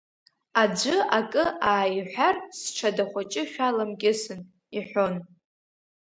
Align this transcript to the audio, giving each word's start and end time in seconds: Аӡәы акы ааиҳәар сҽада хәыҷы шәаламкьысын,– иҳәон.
Аӡәы 0.61 0.95
акы 1.17 1.43
ааиҳәар 1.71 2.35
сҽада 2.59 3.05
хәыҷы 3.09 3.43
шәаламкьысын,– 3.51 4.41
иҳәон. 4.77 5.15